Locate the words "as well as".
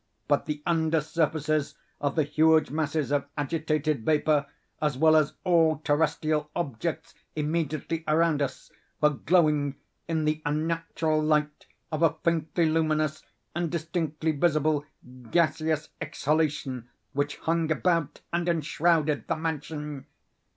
4.81-5.33